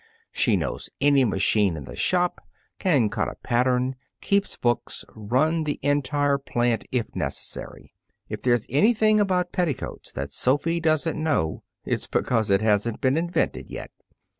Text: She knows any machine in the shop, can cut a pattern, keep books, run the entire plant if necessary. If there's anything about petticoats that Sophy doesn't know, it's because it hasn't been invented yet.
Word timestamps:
She 0.31 0.57
knows 0.57 0.89
any 0.99 1.25
machine 1.25 1.77
in 1.77 1.83
the 1.83 1.95
shop, 1.95 2.43
can 2.79 3.07
cut 3.07 3.27
a 3.27 3.35
pattern, 3.43 3.95
keep 4.19 4.45
books, 4.59 5.05
run 5.15 5.63
the 5.63 5.79
entire 5.83 6.39
plant 6.39 6.85
if 6.91 7.15
necessary. 7.15 7.93
If 8.27 8.41
there's 8.41 8.65
anything 8.67 9.19
about 9.19 9.51
petticoats 9.51 10.11
that 10.13 10.31
Sophy 10.31 10.79
doesn't 10.79 11.21
know, 11.21 11.61
it's 11.85 12.07
because 12.07 12.49
it 12.49 12.61
hasn't 12.63 12.99
been 12.99 13.15
invented 13.15 13.69
yet. 13.69 13.91